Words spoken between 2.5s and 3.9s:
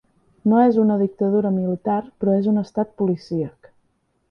un estat policíac.